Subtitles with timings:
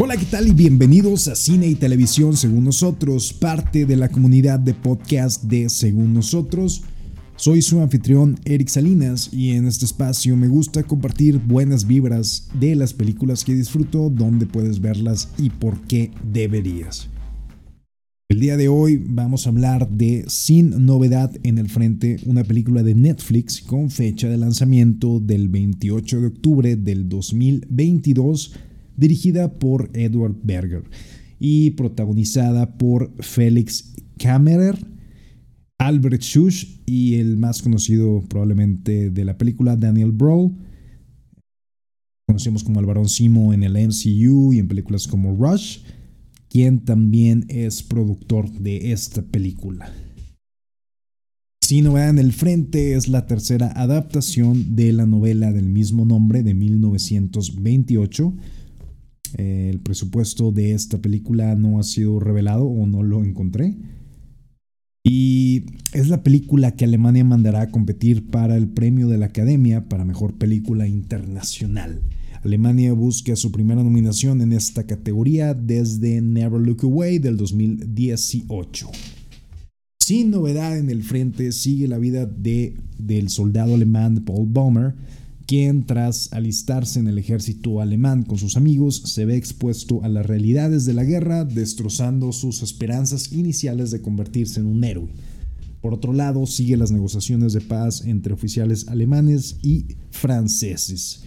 [0.00, 0.46] Hola, ¿qué tal?
[0.46, 5.68] Y bienvenidos a Cine y Televisión Según Nosotros, parte de la comunidad de podcast de
[5.68, 6.84] Según Nosotros.
[7.34, 12.76] Soy su anfitrión Eric Salinas y en este espacio me gusta compartir buenas vibras de
[12.76, 17.08] las películas que disfruto, dónde puedes verlas y por qué deberías.
[18.28, 22.84] El día de hoy vamos a hablar de Sin Novedad en el Frente, una película
[22.84, 28.54] de Netflix con fecha de lanzamiento del 28 de octubre del 2022
[28.98, 30.82] dirigida por Edward Berger
[31.38, 34.76] y protagonizada por Félix Kammerer,
[35.78, 40.52] Albert Schuss y el más conocido probablemente de la película, Daniel Brawl.
[42.26, 45.78] Conocemos como el Barón Simo en el MCU y en películas como Rush,
[46.50, 49.92] quien también es productor de esta película.
[51.62, 56.42] Si no vean el frente es la tercera adaptación de la novela del mismo nombre
[56.42, 58.34] de 1928
[59.36, 63.76] eh, el presupuesto de esta película no ha sido revelado o no lo encontré.
[65.04, 69.88] Y es la película que Alemania mandará a competir para el premio de la Academia
[69.88, 72.02] para Mejor Película Internacional.
[72.44, 78.90] Alemania busca su primera nominación en esta categoría desde Never Look Away del 2018.
[79.98, 84.94] Sin novedad en el frente, sigue la vida de, del soldado alemán Paul Baumer,
[85.48, 90.26] quien tras alistarse en el ejército alemán con sus amigos se ve expuesto a las
[90.26, 95.08] realidades de la guerra, destrozando sus esperanzas iniciales de convertirse en un héroe.
[95.80, 101.22] Por otro lado, sigue las negociaciones de paz entre oficiales alemanes y franceses.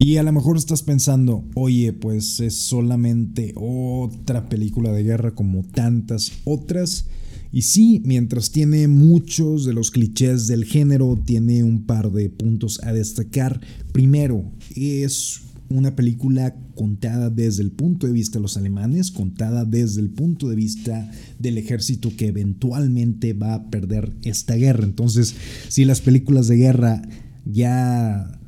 [0.00, 5.62] Y a lo mejor estás pensando, oye, pues es solamente otra película de guerra como
[5.62, 7.06] tantas otras.
[7.50, 12.80] Y sí, mientras tiene muchos de los clichés del género, tiene un par de puntos
[12.82, 13.60] a destacar.
[13.92, 14.44] Primero,
[14.76, 20.10] es una película contada desde el punto de vista de los alemanes, contada desde el
[20.10, 24.84] punto de vista del ejército que eventualmente va a perder esta guerra.
[24.84, 25.34] Entonces,
[25.68, 27.02] si las películas de guerra
[27.44, 28.38] ya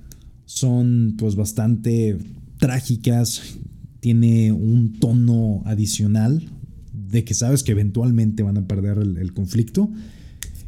[0.45, 2.19] son pues bastante
[2.59, 3.43] trágicas,
[4.01, 6.49] tiene un tono adicional,
[7.11, 9.91] de que sabes que eventualmente van a perder el, conflicto.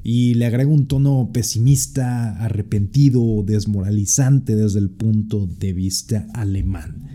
[0.04, 7.08] Y le agrega un tono pesimista, arrepentido, desmoralizante desde el punto de vista alemán.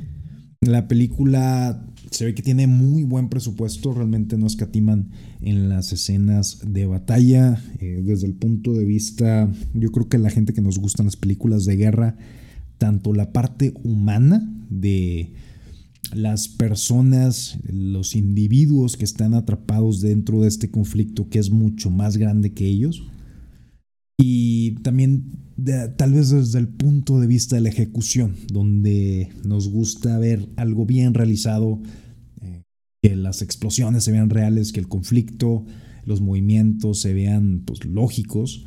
[0.61, 5.09] La película se ve que tiene muy buen presupuesto, realmente no escatiman
[5.41, 7.61] en las escenas de batalla.
[7.79, 11.17] Eh, desde el punto de vista, yo creo que la gente que nos gustan las
[11.17, 12.15] películas de guerra,
[12.77, 15.33] tanto la parte humana de
[16.13, 22.17] las personas, los individuos que están atrapados dentro de este conflicto que es mucho más
[22.17, 23.03] grande que ellos.
[24.19, 25.31] Y también
[25.97, 30.85] tal vez desde el punto de vista de la ejecución, donde nos gusta ver algo
[30.85, 31.81] bien realizado,
[32.41, 32.63] eh,
[33.01, 35.65] que las explosiones se vean reales, que el conflicto,
[36.05, 38.65] los movimientos se vean pues, lógicos.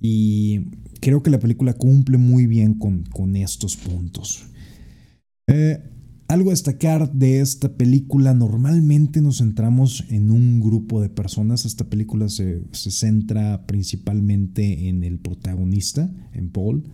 [0.00, 0.70] Y
[1.00, 4.46] creo que la película cumple muy bien con, con estos puntos.
[5.46, 5.80] Eh,
[6.32, 11.66] algo a destacar de esta película, normalmente nos centramos en un grupo de personas.
[11.66, 16.84] Esta película se, centra principalmente en el protagonista, en Paul.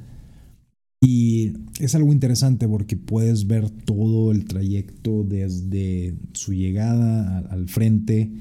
[1.01, 8.33] Y es algo interesante porque puedes ver todo el trayecto desde su llegada al frente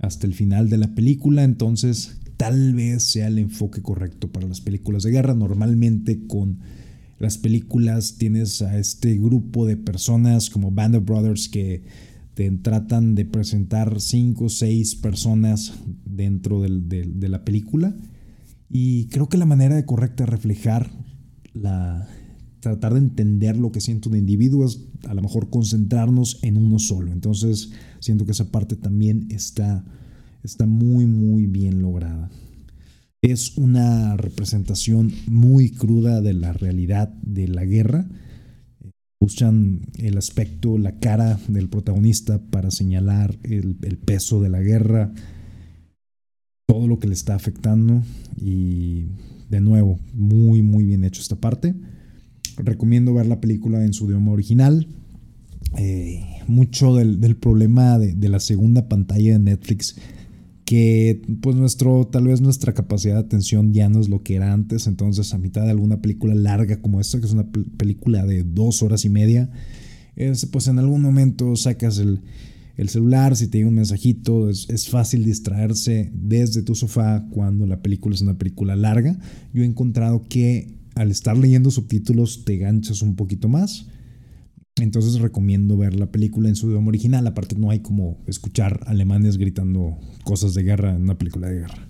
[0.00, 1.44] hasta el final de la película.
[1.44, 5.34] Entonces, tal vez sea el enfoque correcto para las películas de guerra.
[5.34, 6.58] Normalmente con
[7.24, 11.82] las películas tienes a este grupo de personas como Band of Brothers que
[12.34, 15.72] te tratan de presentar cinco o seis personas
[16.04, 17.96] dentro de la película.
[18.68, 20.90] Y creo que la manera correcta de reflejar
[21.54, 22.06] la,
[22.60, 26.78] tratar de entender lo que siente un individuo es a lo mejor concentrarnos en uno
[26.78, 27.10] solo.
[27.10, 27.70] Entonces
[28.00, 29.82] siento que esa parte también está,
[30.42, 32.30] está muy, muy bien lograda.
[33.24, 38.06] Es una representación muy cruda de la realidad de la guerra.
[39.18, 45.14] Usan el aspecto, la cara del protagonista para señalar el, peso de la guerra,
[46.66, 48.02] todo lo que le está afectando
[48.38, 49.06] y
[49.48, 51.74] de nuevo, muy muy bien hecho esta parte.
[52.58, 54.86] Recomiendo ver la película en su idioma original.
[55.78, 59.96] Eh, mucho del, problema de, la segunda pantalla de Netflix
[60.64, 64.52] que pues nuestro, tal vez nuestra capacidad de atención ya no es lo que era
[64.52, 68.44] antes, entonces a mitad de alguna película larga como esta, que es una película de
[68.44, 69.50] dos horas y media,
[70.16, 72.20] es, pues en algún momento sacas el,
[72.88, 77.82] celular, si te llega un mensajito, es, es, fácil distraerse desde tu sofá cuando la
[77.82, 79.16] película es una película larga.
[79.52, 83.86] Yo he encontrado que al estar leyendo subtítulos te ganchas un poquito más
[84.80, 87.26] Entonces recomiendo ver la película en su idioma original.
[87.26, 91.88] Aparte no hay como escuchar alemanes gritando cosas de guerra en una película de guerra.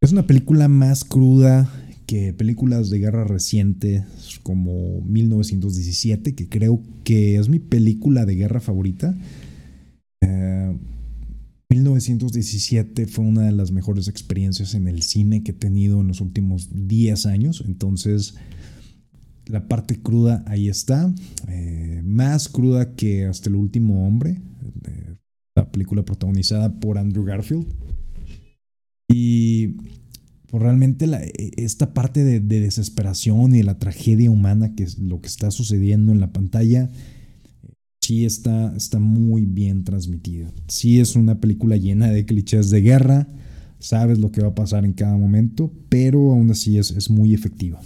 [0.00, 1.70] Es una película más cruda
[2.06, 4.04] que películas de guerra recientes
[4.42, 9.16] como 1917, que creo que es mi película de guerra favorita.
[11.70, 16.08] 1917 eh, fue una de las mejores experiencias en el cine que he tenido en
[16.08, 17.64] los últimos 10 años.
[17.66, 18.34] Entonces,
[19.46, 21.12] la parte cruda ahí está.
[21.48, 24.40] Eh, más cruda que hasta el último hombre.
[25.56, 27.66] la película protagonizada por Andrew Garfield.
[29.08, 29.76] Y
[30.48, 35.20] pues, realmente e, esta parte de, desesperación y de la tragedia humana que es lo
[35.20, 36.90] que está sucediendo en la pantalla,
[38.00, 40.52] sí está, está muy bien transmitida.
[40.68, 43.28] Sí es una película llena de clichés de guerra,
[43.78, 47.34] sabes lo que va a pasar en cada momento, pero aún así es, es muy
[47.34, 47.80] efectiva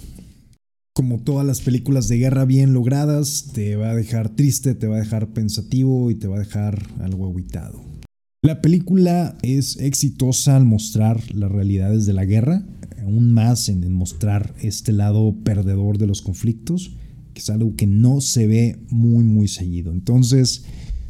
[0.99, 4.97] como todas las películas de guerra bien logradas, te va a dejar triste, te va
[4.97, 7.81] a dejar pensativo y te va a dejar algo aguitado.
[8.43, 12.67] La película es exitosa al mostrar las realidades de la guerra,
[13.01, 16.97] aún más en mostrar este lado perdedor de los conflictos,
[17.33, 19.93] que es algo que no se ve muy muy seguido.
[19.93, 20.65] Entonces,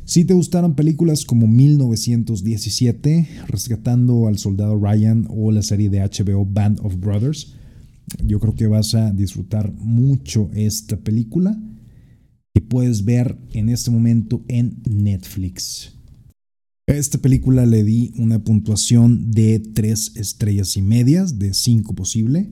[0.05, 6.45] si te gustaron películas como 1917, Rescatando al Soldado Ryan o la serie de HBO
[6.45, 7.55] Band of Brothers,
[8.25, 11.59] yo creo que vas a disfrutar mucho esta película
[12.55, 15.95] que puedes ver en este momento en Netflix.
[16.89, 22.51] A esta película le di una puntuación de 3 estrellas y medias, de 5 posible.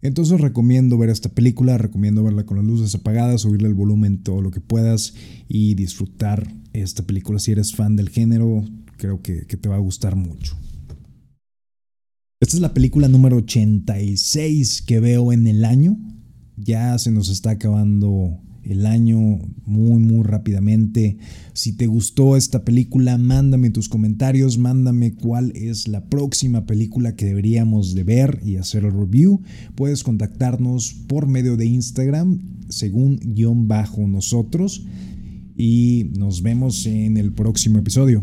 [0.00, 4.40] Entonces recomiendo ver esta película, recomiendo verla con las luces apagadas, subirle el volumen todo
[4.40, 5.14] lo que puedas
[5.48, 7.38] y disfrutar esta película.
[7.38, 8.64] Si eres fan del género,
[8.96, 10.56] creo que, que te va a gustar mucho.
[12.40, 15.98] Esta es la película número 86 que veo en el año.
[16.56, 19.18] Ya se nos está acabando el año
[19.66, 21.18] muy muy rápidamente.
[21.52, 27.26] Si te gustó esta película, mándame tus comentarios, mándame cuál es la próxima película que
[27.26, 29.42] deberíamos de ver y hacer el review.
[29.74, 32.38] Puedes contactarnos por medio de Instagram
[32.68, 34.86] según guion bajo nosotros
[35.56, 38.22] y nos vemos en el próximo episodio.